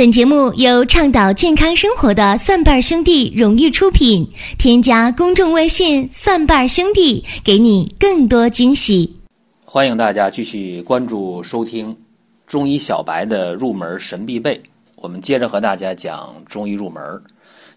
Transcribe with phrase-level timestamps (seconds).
[0.00, 4.32] 本节目由倡导健康生活的蒜瓣兄弟荣誉出品。
[4.56, 9.18] 添加公众微信“蒜瓣兄弟”，给你更多惊喜。
[9.62, 11.94] 欢迎大家继续关注收听
[12.46, 14.62] 中医小白的入门神必备。
[14.96, 17.02] 我们接着和大家讲中医入门。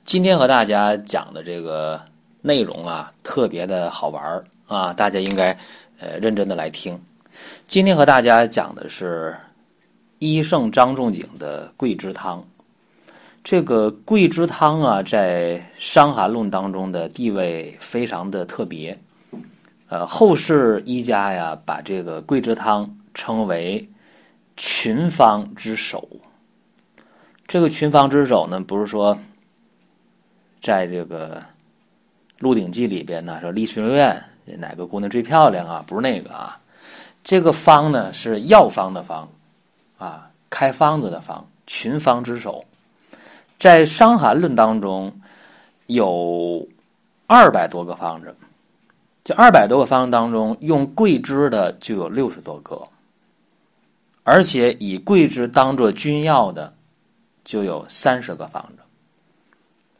[0.05, 2.01] 今天和大家讲的这个
[2.43, 5.51] 内容啊，特别的好玩啊，大家应该
[5.99, 6.97] 呃认真的来听。
[7.67, 9.35] 今天和大家讲的是。
[10.23, 12.45] 医圣张仲景的桂枝汤，
[13.43, 18.97] 这个桂枝汤啊，在《伤寒论》当中的地位非常的特别。
[19.89, 23.89] 呃，后世医家呀，把这个桂枝汤称为
[24.55, 26.07] 群方之首。
[27.45, 29.17] 这个群方之首呢，不是说
[30.61, 31.35] 在这个
[32.39, 35.83] 《鹿鼎记》里边呢，说丽水院哪个姑娘最漂亮啊？
[35.85, 36.57] 不是那个啊，
[37.21, 39.29] 这个方呢是药方的方。
[40.03, 42.65] 啊，开方子的方，群方之首，
[43.57, 45.17] 在《伤寒论》当中
[45.87, 46.67] 有
[47.25, 48.35] 二百多个方子，
[49.23, 52.81] 这二百多个方子当中，用桂枝的就有六十多个，
[54.23, 56.73] 而且以桂枝当做君药的
[57.45, 58.79] 就有三十个方子，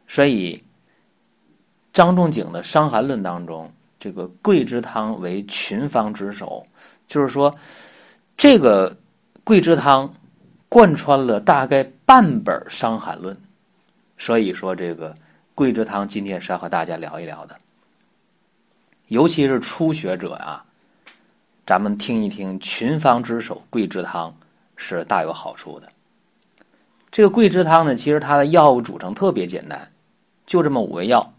[0.06, 0.62] 所以
[1.94, 6.66] 张仲景的《伤寒论》当中，这个桂枝汤为群方之首，
[7.08, 7.56] 就是说
[8.36, 8.98] 这个。
[9.44, 10.14] 桂枝汤
[10.70, 13.36] 贯穿了大概半本《伤寒论》，
[14.18, 15.14] 所以说这个
[15.54, 17.58] 桂枝汤今天是要和大家聊一聊的。
[19.08, 20.64] 尤其是初学者啊，
[21.66, 24.34] 咱们听一听群方之首桂枝汤
[24.78, 25.90] 是大有好处的。
[27.12, 29.92] 这个桂枝汤呢，其实它的药物组成特别简单，
[30.46, 31.34] 就这么五味药：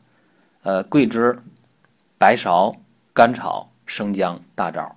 [0.63, 1.37] 呃，桂枝、
[2.19, 2.77] 白芍、
[3.15, 4.95] 甘草、生姜、大枣，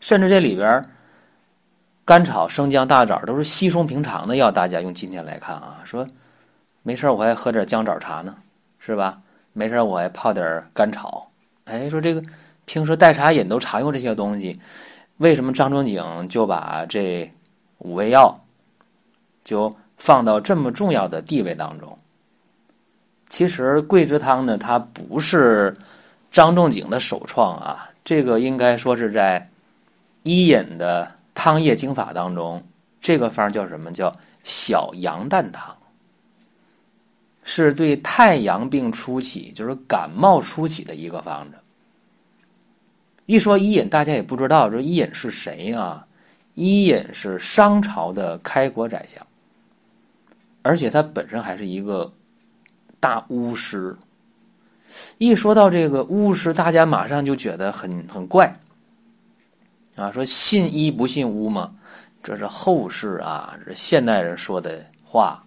[0.00, 0.84] 甚至这里边
[2.04, 6.04] 甘草、生姜、大枣都是稀松平常的药，大家用今天来看啊，说
[6.82, 8.36] 没事我还喝点姜枣茶呢，
[8.80, 9.20] 是吧？
[9.52, 11.30] 没事我还泡点甘草。
[11.64, 12.20] 哎，说这个
[12.64, 14.58] 平时代茶饮都常用这些东西，
[15.18, 17.30] 为什么张仲景就把这
[17.78, 18.40] 五味药
[19.44, 21.96] 就放到这么重要的地位当中？
[23.28, 25.72] 其实桂枝汤呢，它不是
[26.32, 29.48] 张仲景的首创啊，这个应该说是在
[30.24, 31.21] 伊尹的。
[31.42, 32.64] 汤液经法当中，
[33.00, 33.90] 这个方叫什么？
[33.90, 35.76] 叫小羊蛋汤，
[37.42, 41.56] 是对太阳病初起，就是感冒初起的一个方子。
[43.26, 46.06] 一说伊尹，大家也不知道，这伊尹是谁啊？
[46.54, 49.26] 伊尹是商朝的开国宰相，
[50.62, 52.12] 而且他本身还是一个
[53.00, 53.96] 大巫师。
[55.18, 58.60] 一说到这个巫师，大家马上就觉得很很怪。
[59.96, 61.72] 啊，说信医不信巫嘛？
[62.22, 65.44] 这是后世啊，是现代人说的话。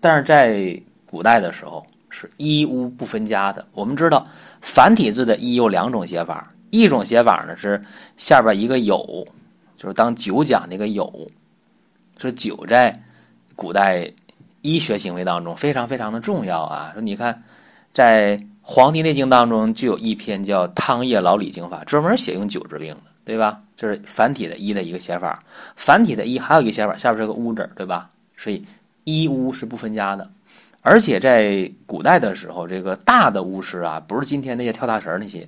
[0.00, 3.64] 但是在古代的时候，是医巫不分家的。
[3.72, 4.26] 我们知道
[4.60, 7.80] 繁体字的“医”有两种写法，一种写法呢是
[8.16, 9.24] 下边一个“有”，
[9.78, 11.28] 就是当九讲那个“有”，
[12.18, 13.04] 说九在
[13.54, 14.10] 古代
[14.62, 16.90] 医学行为当中非常非常的重要啊。
[16.92, 17.40] 说你看，
[17.92, 23.00] 在《黄帝内经》当中就有一篇叫《汤液老李经法》，专门写用九治病的。
[23.26, 23.60] 对吧？
[23.76, 25.42] 这是繁体的“一”的一个写法，
[25.76, 28.08] 繁体的“一”还有一个写法，下边是个“乌”字，对吧？
[28.36, 28.62] 所以
[29.04, 30.30] “一巫”是不分家的。
[30.80, 35.46] 而且在古代的时候，这个大的巫师啊，不是今天那些跳大神那些，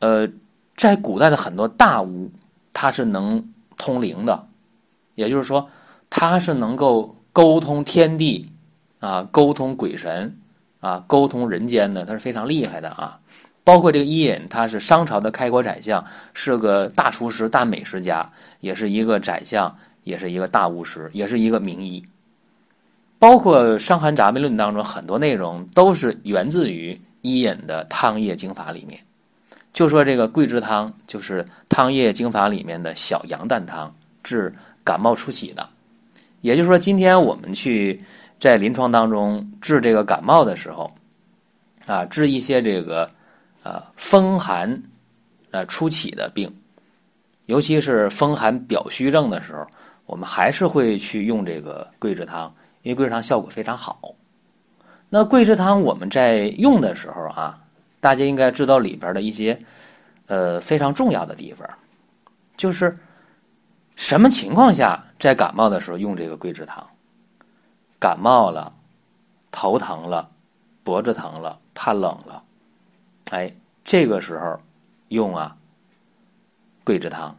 [0.00, 0.28] 呃，
[0.76, 2.30] 在古代的很多大巫，
[2.72, 4.46] 他是能通灵的，
[5.14, 5.68] 也就是说，
[6.10, 8.50] 他是能够沟通天地
[9.00, 10.36] 啊，沟通鬼神
[10.80, 13.20] 啊，沟通人间的，他是非常厉害的啊。
[13.64, 16.04] 包括这个伊尹，他是商朝的开国宰相，
[16.34, 18.30] 是个大厨师、大美食家，
[18.60, 22.04] 也是一个宰相，也是一个大巫师，也是一个名医。
[23.18, 29.00] 包括《伤寒杂病论》当中很多内容都是源自于伊尹的汤液经法里面。
[29.72, 34.52] 就说这个桂枝汤，就是汤液经法里面的小羊蛋汤，治
[34.84, 35.66] 感冒初起的。
[36.42, 37.98] 也就是说，今天我们去
[38.38, 40.92] 在临床当中治这个感冒的时候，
[41.86, 43.08] 啊，治一些这个。
[43.64, 44.82] 呃，风寒，
[45.50, 46.54] 呃初起的病，
[47.46, 49.66] 尤其是风寒表虚症的时候，
[50.06, 54.14] 我们还是会去用这个桂枝汤，因为桂枝汤效果非常好。
[55.08, 57.58] 那桂枝汤我们在用的时候啊，
[58.00, 59.58] 大家应该知道里边的一些
[60.26, 61.66] 呃非常重要的地方，
[62.56, 62.94] 就是
[63.96, 66.86] 什么情况下在感冒的时候用这个桂枝汤？
[67.98, 68.72] 感冒了，
[69.50, 70.28] 头疼了，
[70.82, 72.42] 脖子疼了，怕冷了。
[73.30, 73.52] 哎，
[73.84, 74.60] 这个时候
[75.08, 75.56] 用啊，
[76.84, 77.36] 桂枝汤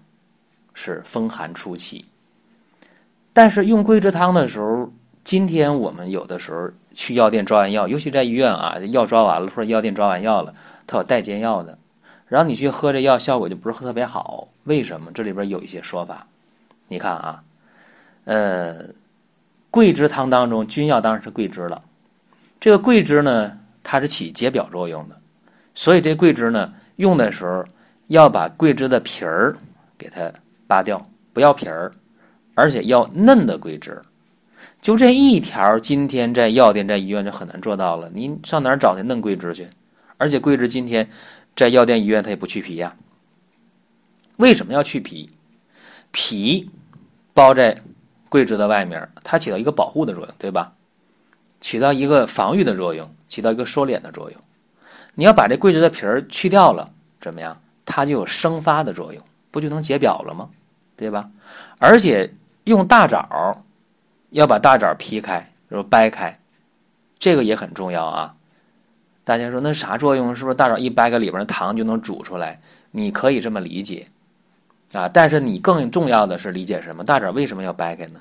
[0.74, 2.06] 是风寒初起。
[3.34, 4.92] 但是用桂枝汤的时候，
[5.24, 10.54] 今天我们有的时候去药店抓完药，尤其在医院啊，药抓完了或者药店抓完药了，
[10.88, 11.78] 它有代煎药的，
[12.28, 14.48] 然后你去喝这药，效果就不是特别好。
[14.64, 15.12] 为什么？
[15.12, 16.28] 这里边有一些说法。
[16.88, 17.44] 你看啊，
[18.24, 18.86] 呃，
[19.70, 21.82] 桂枝汤当中，君药当然是桂枝了。
[22.60, 25.18] 这个桂枝呢，它是起解表作用的，
[25.76, 27.64] 所以这桂枝呢，用的时候
[28.08, 29.56] 要把桂枝的皮儿
[29.98, 30.32] 给它
[30.66, 31.92] 扒掉，不要皮儿。
[32.58, 34.02] 而且要嫩的桂枝，
[34.82, 38.10] 就这一条，今天在药店、在医院就很难做到了。
[38.14, 39.68] 您上哪儿找那嫩桂枝去？
[40.16, 41.10] 而且桂枝今天
[41.54, 42.96] 在药店、医院它也不去皮呀。
[44.38, 45.30] 为什么要去皮？
[46.12, 46.72] 皮
[47.34, 47.78] 包在
[48.30, 50.72] 桂枝的外面，它起到一个保护的作用，对吧？
[51.60, 54.40] 起到一个防御的作用，起到一个收敛的作用。
[55.16, 57.60] 你要把这桂枝的皮儿去掉了，怎么样？
[57.84, 59.22] 它就有生发的作用，
[59.52, 60.50] 不就能解表了吗？
[60.96, 61.30] 对吧？
[61.80, 62.32] 而且。
[62.66, 63.64] 用大枣，
[64.32, 65.34] 要把大枣劈开，
[65.68, 66.36] 然后掰开，
[67.20, 68.34] 这个也很重要啊。
[69.24, 70.36] 大家说那啥作用？
[70.36, 72.60] 是不是大枣一掰开，里边的糖就能煮出来？
[72.90, 74.08] 你可以这么理解
[74.94, 75.08] 啊。
[75.08, 77.04] 但是你更重要的是理解什么？
[77.04, 78.20] 大枣为什么要掰开呢？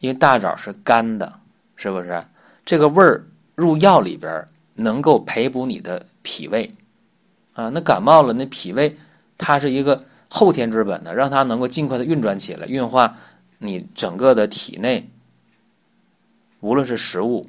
[0.00, 1.40] 因为大枣是干的，
[1.76, 2.22] 是不是？
[2.66, 3.24] 这个味儿
[3.54, 4.44] 入药里边，
[4.74, 6.70] 能够培补你的脾胃
[7.54, 7.68] 啊。
[7.70, 8.94] 那感冒了，那脾胃
[9.36, 13.16] 它是一个后天之本的，让它能够尽快的运转起来，运化。
[13.58, 15.08] 你整个的体内，
[16.60, 17.46] 无论是食物，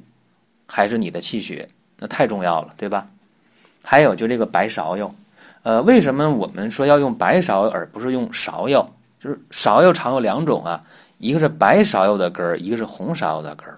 [0.66, 1.68] 还是你的气血，
[1.98, 3.08] 那太重要了，对吧？
[3.82, 5.14] 还有就这个白芍药，
[5.62, 8.90] 呃，为什么我们说要用白芍而不是用芍药？
[9.20, 10.82] 就是芍药常有两种啊，
[11.18, 13.76] 一个是白芍药的根儿，一个是红芍药的根儿。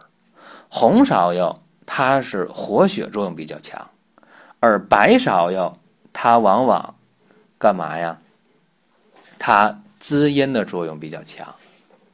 [0.69, 3.91] 红芍药它是活血作用比较强，
[4.61, 5.75] 而白芍药
[6.13, 6.95] 它往往
[7.59, 8.19] 干嘛呀？
[9.39, 11.55] 它滋阴的作用比较强。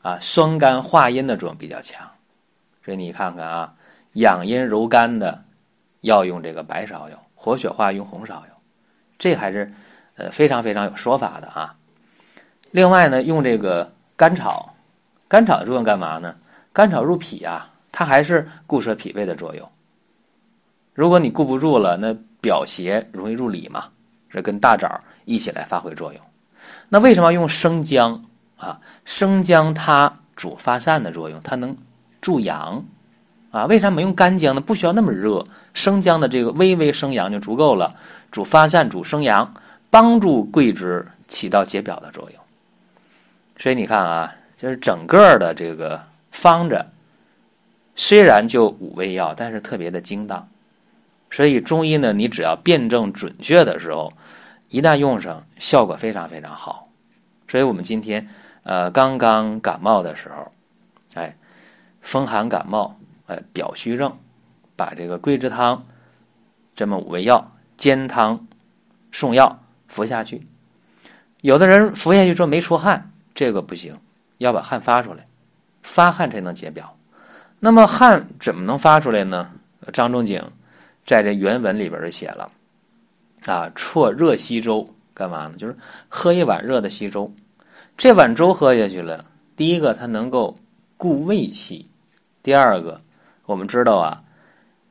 [0.03, 2.07] 啊，酸甘化阴的作用比较强，
[2.85, 3.75] 所以你看看啊，
[4.13, 5.43] 养阴柔肝的
[6.03, 8.49] 要用这个白芍药，活血化用红芍药，
[9.17, 9.67] 这还是
[10.17, 11.75] 呃非常非常有说法的啊。
[12.71, 14.75] 另外呢，用这个甘草，
[15.27, 16.37] 甘草的作用干嘛呢？
[16.71, 19.71] 甘草入脾啊，它还是固摄脾胃的作用。
[20.95, 23.85] 如果你固不住了，那表邪容易入里嘛，
[24.29, 26.21] 是跟大枣一起来发挥作用。
[26.89, 28.25] 那为什么要用生姜？
[28.57, 31.77] 啊，生姜它主发散的作用，它能
[32.21, 32.85] 助阳
[33.53, 33.67] 啊。
[33.67, 34.61] 为啥没用干姜呢？
[34.61, 37.95] 不需要那么热，生姜的这个微微生阳就足够了，
[38.33, 39.55] 主发散，主生阳，
[39.89, 42.41] 帮助桂枝起到解表的作用。
[43.57, 46.03] 所以你看啊，就是整个的这个
[46.33, 46.85] 方子，
[47.95, 50.49] 虽然就五味药，但是特别的精当。
[51.31, 54.13] 所以中医呢，你只要辩证准确的时候，
[54.69, 56.89] 一旦用上，效果非常非常好。
[57.49, 58.29] 所以我们今天。
[58.67, 60.51] 呃，刚刚感冒的时候，
[61.13, 61.37] 哎，
[62.01, 64.17] 风寒感冒，哎，表虚症，
[64.75, 65.85] 把这个桂枝汤
[66.75, 68.47] 这么五味药煎汤
[69.13, 70.41] 送药服下去。
[71.43, 74.01] 有的人服下去说没出汗，这个不行，
[74.39, 75.27] 要把汗发出来，
[75.83, 76.97] 发汗才能解表。
[77.65, 79.51] 那么汗怎么能发出来呢？
[79.91, 80.39] 张仲景
[81.03, 82.47] 在这原文里边就写了，
[83.47, 85.55] 啊，啜热稀粥干嘛呢？
[85.57, 85.75] 就是
[86.07, 87.33] 喝一碗热的稀粥。
[87.97, 89.25] 这碗粥喝下去了，
[89.57, 90.55] 第一个它能够
[90.99, 91.89] 固胃气，
[92.43, 92.99] 第二个
[93.47, 94.19] 我们知道啊，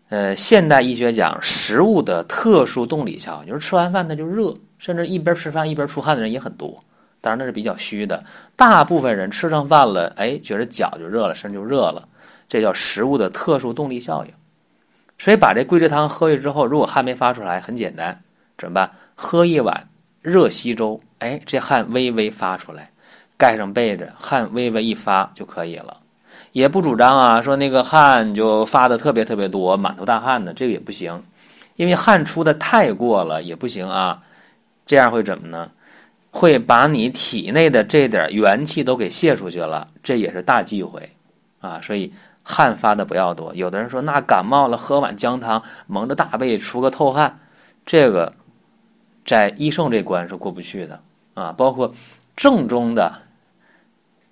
[0.10, 6.84] 呃，现代医学讲食物的特殊动力效，就是吃完饭它就热，甚至一边吃饭一边出汗的人也很多。
[7.22, 8.25] 当然那是比较虚的，
[8.56, 12.10] 大部分人吃上饭了，哎，觉得脚就热了，身就热了，
[12.53, 14.31] 这叫食物的特殊动力效应。
[15.17, 18.22] 所以把这桂枝汤喝下去之后，如果汗没发出来，很简单，
[18.60, 18.91] 怎么办？
[19.15, 19.89] 喝一碗
[20.22, 22.91] 热稀粥，哎，这汗微微发出来。
[23.38, 25.98] 盖上被子，汗微微一发就可以了，
[26.51, 31.24] 也不主张啊，说那个汗就发的特别特别多，满头大汗的，这个也不行，
[31.75, 34.22] 因为汗出的太过了也不行啊，
[34.86, 35.72] 这样会怎么呢？
[36.29, 41.10] 会把你体内的这点元气都给泄出去了，这也是大忌讳
[41.60, 42.12] 啊，所以
[42.43, 43.55] 汗发的不要多。
[43.55, 47.39] 有的人说那感冒了喝碗姜汤，蒙着大被出个透汗，
[47.85, 48.33] 这个
[49.25, 51.01] 在医圣这关是过不去的
[51.33, 51.91] 啊，包括。
[52.35, 53.13] 正宗的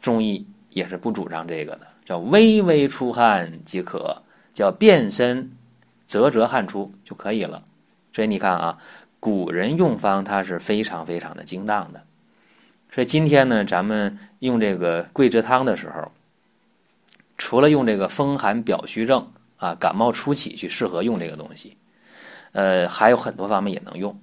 [0.01, 5.51] 中医也是不主张这个的，叫微微出汗即可，叫变身
[6.07, 7.63] 啧啧汗出就可以了。
[8.11, 8.79] 所以你看啊，
[9.19, 12.03] 古人用方它是非常非常的精当的。
[12.91, 16.11] 所以今天呢，咱们用这个桂枝汤的时候，
[17.41, 21.75] 除了用这个风寒表虚症啊、感冒初起去适合用这个东西，
[22.51, 24.15] 呃，还有很多方面也能用。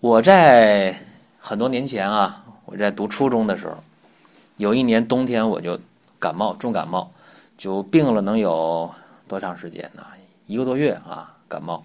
[0.00, 0.98] 我在
[1.38, 2.44] 很多年前啊。
[2.66, 3.76] 我在读初中的时候，
[4.56, 5.78] 有一年冬天我就
[6.18, 7.12] 感冒，重感冒，
[7.56, 8.90] 就病了能有
[9.28, 10.02] 多长时间呢？
[10.46, 11.84] 一个多月啊，感冒，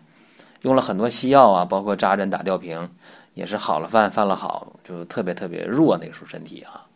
[0.61, 2.89] 用了很多西药啊，包括扎针打吊瓶，
[3.35, 6.87] 也是好了犯，犯了好，就特别特别弱那个时候身体啊，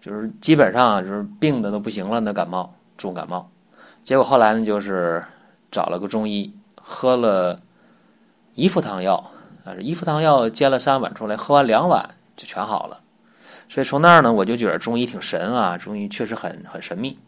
[0.00, 3.50] 就是基本上就是病的都不行了，那感冒重感冒，
[4.02, 5.22] 结果后来呢，就是
[5.70, 7.58] 找了个中医，喝了
[8.54, 9.32] 一副汤药。
[9.64, 12.98] 啊，一副汤药煎了三碗出来，喝完两碗就全好了。
[13.68, 17.18] 所以从那儿呢，我就觉得中医挺神啊，中医确实很很神秘。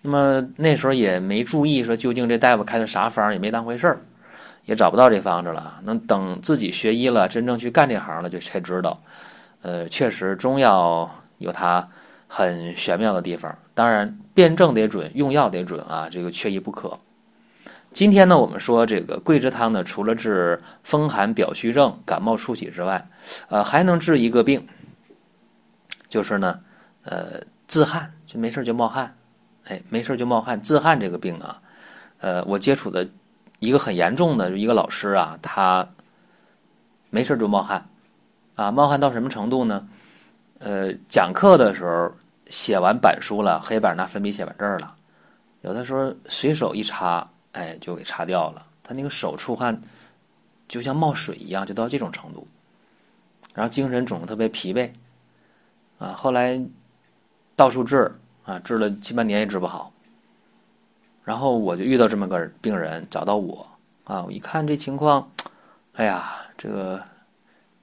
[0.00, 4.00] 那么那时候也没注意说究竟这大夫开的啥方，也没当回事儿，
[4.64, 5.78] 也找不到这方子了。
[5.82, 8.96] 能等自己学医了，真正去干这行了，就才知道，
[9.60, 11.88] 呃，确实中药有它
[12.26, 13.56] 很玄妙的地方。
[13.74, 16.98] 当然辨证得准，用药得准啊，这个缺一不可。
[17.92, 23.08] 今天呢，我们说这个桂枝汤呢，除了治风寒表虚症、感冒初起之外，
[23.48, 24.66] 呃，还能治一个病，
[26.08, 26.60] 就是呢，
[27.04, 29.16] 呃，自汗，就没事就冒汗，
[29.64, 31.62] 哎，没事就冒汗，自汗这个病啊，
[32.20, 33.08] 呃，我接触的
[33.60, 35.88] 一个很严重的一个老师啊，他
[37.08, 37.88] 没事就冒汗，
[38.56, 39.88] 啊，冒汗到什么程度呢？
[40.58, 42.10] 呃，讲课的时候
[42.46, 44.96] 写完板书了，黑板拿粉笔写完字了，
[45.62, 47.28] 有的时候随手一擦。
[47.52, 48.66] 哎，就给擦掉了。
[48.82, 49.80] 他那个手出汗，
[50.68, 52.46] 就像冒水一样，就到这种程度。
[53.54, 54.90] 然后精神总是特别疲惫，
[55.98, 56.62] 啊，后来
[57.54, 58.12] 到处治
[58.44, 59.90] 啊，治了七八年也治不好。
[61.24, 63.66] 然后我就遇到这么个病人，找到我
[64.04, 65.26] 啊，我一看这情况，
[65.94, 67.02] 哎呀，这个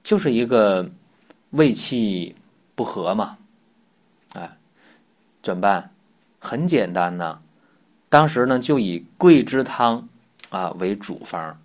[0.04, 0.88] 就是一个
[1.50, 2.32] 胃气
[2.74, 3.38] 不和嘛，
[4.34, 4.56] 哎，
[5.42, 5.90] 怎么办？
[6.38, 7.40] 很简单呐。
[8.08, 10.08] 当时呢，就以桂枝汤
[10.50, 11.58] 啊为主方，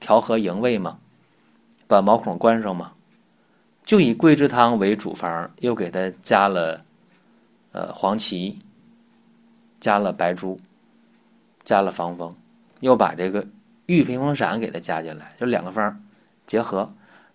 [0.00, 0.98] 调和营卫嘛，
[1.86, 2.92] 把毛孔关上嘛，
[3.84, 6.80] 就以桂枝汤为主方，又给他加了
[7.72, 8.58] 呃黄芪，
[9.80, 10.58] 加了白术，
[11.62, 12.34] 加了防风，
[12.80, 13.46] 又把这个
[13.86, 16.02] 玉屏风散给他加进来，就两个方
[16.46, 16.86] 结合，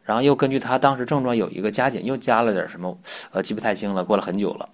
[0.09, 2.97] 然后又根据他当时症状有一个加减，又加了点什么，
[3.29, 4.67] 呃记不太清了，过了很久了，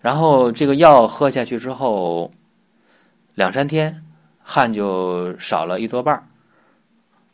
[0.00, 2.32] 然后这个药喝下去之后。
[3.34, 4.02] 两三天，
[4.44, 6.24] 汗就少了一多半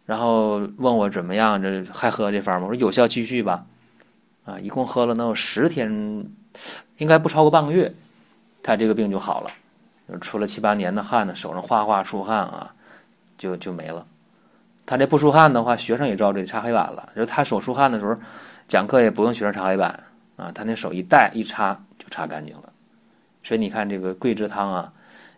[0.06, 2.66] 然后问我怎么样，这还喝这方吗？
[2.66, 3.66] 我说有效，继续吧。
[4.46, 6.26] 啊，一共喝了能有十天，
[6.96, 7.94] 应该不超过半个月，
[8.62, 12.74] 他这个病就好了，出了七八年的汗呢，手上哗哗出汗啊，
[13.36, 14.06] 就就没了。
[14.90, 17.08] 他这不出汗的话，学生也知道这擦黑板了。
[17.14, 18.12] 就是他手出汗的时候，
[18.66, 19.88] 讲课也不用学生擦黑板
[20.34, 22.72] 啊，他那手一带一擦就擦干净了。
[23.44, 24.92] 所以你看这个桂枝汤啊。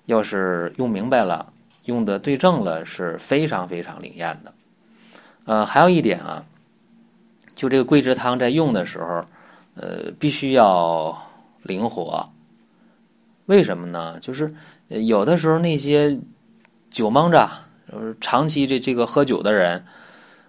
[0.07, 1.53] 要是用明白了，
[1.85, 4.53] 用的对症了，是非常非常灵验的。
[5.45, 6.45] 呃，还有一点啊，
[7.55, 9.25] 就这个桂枝汤在用的时候，
[9.77, 11.17] 呃，必须要
[11.63, 12.29] 灵活。
[13.47, 14.19] 为什么呢？
[14.19, 14.53] 就是
[14.89, 16.19] 有的时候那些
[16.91, 17.39] 酒蒙子，
[17.93, 19.85] 就是长期这这个喝酒的人，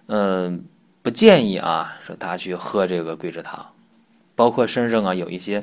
[0.06, 0.64] 嗯，
[1.02, 3.64] 不建议啊，说他去喝这个桂枝汤，
[4.34, 5.62] 包括身上啊有一些。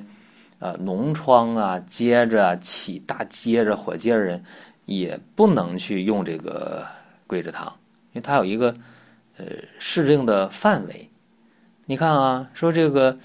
[0.63, 4.43] 呃，脓疮啊，结着起大结着火疖人，
[4.85, 6.85] 也不能去用这个
[7.25, 7.65] 桂枝汤，
[8.11, 8.71] 因为它有一个
[9.38, 9.45] 呃
[9.79, 11.09] 适应的范围。
[11.88, 13.15] 你看啊，说这个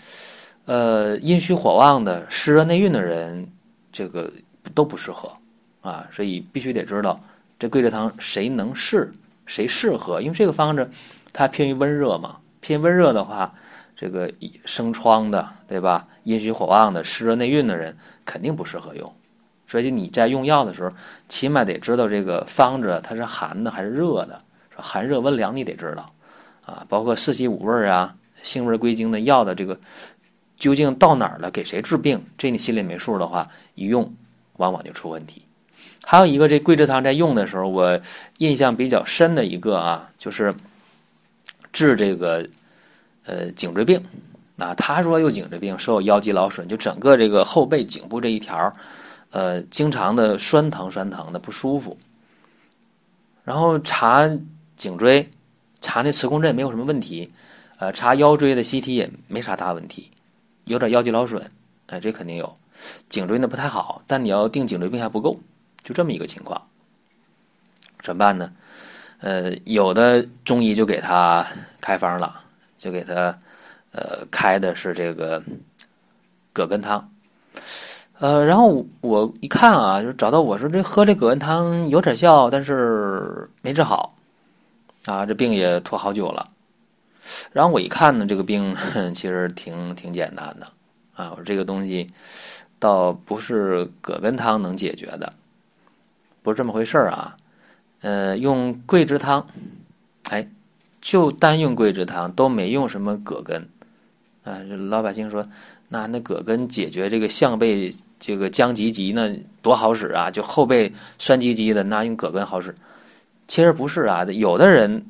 [0.65, 3.47] 呃阴虚火旺的、湿热内蕴的人，
[3.93, 4.33] 这个
[4.75, 5.31] 都不适合
[5.83, 7.21] 啊，所以必须得知道
[7.59, 9.13] 这桂枝汤谁能适，
[9.47, 10.91] 谁适合，因为这个方子
[11.33, 13.55] 它偏于温热嘛，偏温热的话。
[13.99, 14.31] 这个
[14.67, 16.07] 生疮的，对吧？
[16.25, 17.97] 阴虚火旺的、湿热内蕴的人
[18.27, 19.11] 肯定不适合用。
[19.67, 20.91] 所以你在用药的时候，
[21.31, 24.39] 起码得知道这个方子它是寒的还是热的，
[24.77, 26.13] 寒热温凉你得知道
[26.67, 26.85] 啊。
[26.91, 29.81] 包括四气五味啊、性味归经的药的这个
[30.59, 34.15] 究竟到哪儿了，给谁治病，这你心里没数的话，一用
[34.59, 35.46] 往往就出问题。
[36.09, 38.01] 还有一个，这桂枝汤在用的时候，我
[38.39, 40.55] 印象比较深的一个啊，就是
[41.73, 42.49] 治这个。
[43.29, 44.01] 呃，颈椎病，
[44.57, 48.73] 啊，他说有颈椎病，说有腰肌劳损，就整个这个后背颈部这一条，
[49.31, 51.99] 呃，经常的酸疼酸疼的不舒服。
[53.43, 54.31] 然后查
[54.77, 55.29] 颈椎，
[55.81, 57.33] 查那磁共振没有什么问题，
[57.79, 60.13] 呃，查腰椎的 CT 也没啥大问题，
[60.67, 61.43] 有点腰肌劳损，
[61.87, 62.57] 哎，这肯定有。
[63.09, 65.41] 颈椎呢不太好，但你要定颈椎病还不够，
[65.87, 66.61] 就这么一个情况，
[68.03, 68.53] 怎么办呢？
[69.21, 71.47] 呃，有的中医就给他
[71.81, 72.43] 开方了。
[72.79, 73.35] 就给他，
[73.93, 75.43] 呃，开的是这个
[76.53, 77.11] 葛根汤，
[78.19, 84.15] 呃，然后我一看啊，就找到我说这喝这葛根汤有点效，但是没治好，
[85.07, 86.47] 啊，这病也拖好久了。
[87.51, 88.77] 然后我一看呢，这个病
[89.15, 90.67] 其实挺挺简单的，
[91.15, 92.07] 啊，我说这个东西
[92.79, 95.33] 倒不是葛根汤能解决的，
[96.47, 97.37] 不是这么回事儿啊。
[98.03, 99.45] 呃，用桂枝汤，
[100.31, 100.49] 哎，
[101.01, 103.69] 就单用桂枝汤都没用什么葛根。
[104.45, 105.45] 啊，老百姓说，
[105.89, 110.31] 那那葛根解决这个项背这个僵急急呢，多好使啊！
[110.31, 112.73] 就后背酸唧唧的，那用葛根好使。
[113.49, 115.05] 其实不是啊，有的人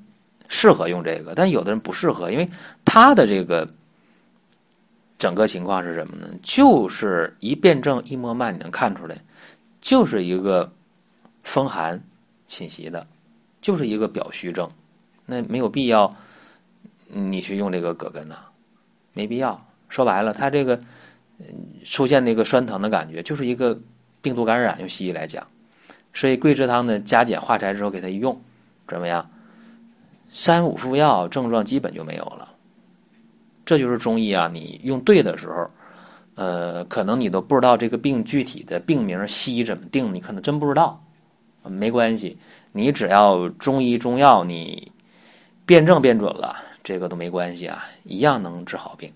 [0.48, 2.48] 适合用这个，但有的人不适合，因为
[2.82, 3.68] 他的这个
[5.18, 6.28] 整个情况是什么呢？
[6.42, 9.14] 就是一辩证一摸脉，你能看出来，
[9.82, 10.72] 就是一个
[11.46, 12.02] 风寒
[12.46, 13.06] 侵袭的，
[13.60, 14.68] 就是一个表虚症。
[15.26, 16.14] 那没有必要
[17.08, 18.36] 你去用这个葛根呐。
[19.12, 20.78] 没必要，说白了，他这个
[21.84, 23.78] 出现那个酸疼的感觉，就是一个
[24.20, 24.78] 病毒感染。
[24.80, 25.46] 用西医来讲，
[26.12, 28.38] 所以桂枝汤呢，加减化柴之后给他一用，
[28.88, 29.30] 怎么样？
[30.28, 32.54] 三五副药，症状基本就没有了。
[33.64, 35.70] 这就是中医啊，你用对的时候，
[36.34, 41.05] 呃，可能你都不知道这个病具体的病名，西医怎么定，你可能真不知道。
[41.68, 42.36] 没关系，
[42.72, 44.90] 你只要中医中药你
[45.64, 46.56] 辨证辨准了。
[46.82, 49.10] 这个都没关系啊，一样能治好病，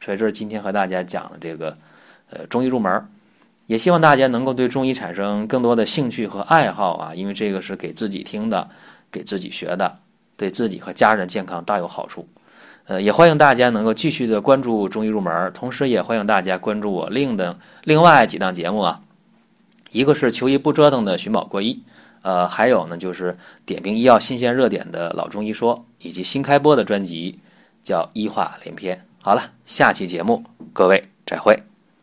[0.00, 1.76] 所以这是今天和大家讲的这个，
[2.30, 3.04] 呃，中医入门，
[3.66, 8.68] 也希望大家能够对中医产生更多的兴趣和爱好啊，因为这个是给自己听的，
[9.10, 9.92] 给自己学的，
[10.36, 12.24] 对自己和家人健康大有好处。
[12.84, 19.00] 呃，也欢迎大家能够继续的关注中医入门，同时也欢迎大家关注我另的另外几档节目啊，
[19.90, 21.82] 一个是求医不折腾的寻宝国医。
[22.22, 27.38] 呃，还有呢，就是点评医药新鲜热点的老中医说，以及新开播的专辑
[27.82, 28.96] 叫《医话连篇》。
[29.22, 31.56] 好了，下期节目各位再会。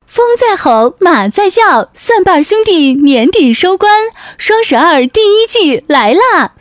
[0.08, 3.92] 风在吼，马在叫，蒜瓣兄弟年底收官，
[4.38, 6.54] 双十二第一季来啦！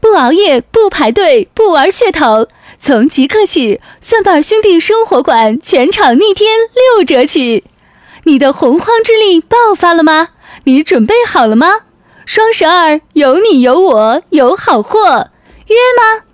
[0.00, 6.58] 不熬夜，不排队，不玩噱头，从即刻起，蒜瓣兄弟生活馆全场逆天
[6.96, 7.64] 六折起！
[8.24, 10.28] 你的洪荒之力爆发了吗？
[10.64, 11.68] 你准备好了吗？
[12.26, 15.30] 双十二有你有我有好货，
[15.66, 16.24] 约吗？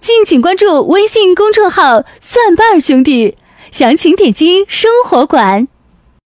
[0.00, 3.38] 敬请关注微信公众号“蒜瓣兄弟”，
[3.70, 5.68] 详情点击生活馆。